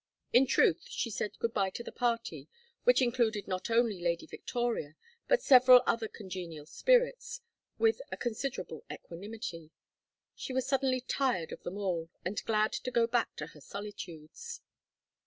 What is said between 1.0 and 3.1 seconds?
said good bye to the party, which